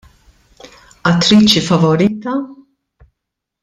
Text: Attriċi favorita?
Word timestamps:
Attriċi 1.11 1.61
favorita? 1.69 2.33